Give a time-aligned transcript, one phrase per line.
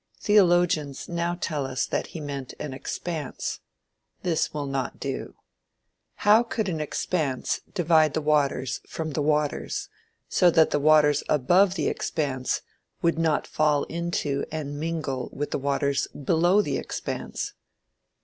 [0.19, 3.59] Theologians now tell us that he meant an "expanse."
[4.23, 5.35] This will not do.
[6.25, 9.89] How could an expanse divide the waters from the waters,
[10.27, 12.63] so that the waters above the expanse
[13.03, 17.53] would not fall into and mingle with the waters below the expanse?